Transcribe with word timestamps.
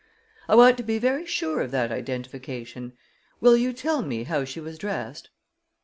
I 0.49 0.55
want 0.55 0.77
to 0.77 0.83
be 0.83 0.97
very 0.97 1.27
sure 1.27 1.61
of 1.61 1.69
that 1.69 1.91
identification. 1.91 2.93
Will 3.39 3.55
you 3.55 3.71
tell 3.71 4.01
me 4.01 4.23
how 4.23 4.45
she 4.45 4.59
was 4.59 4.79
dressed?" 4.79 5.29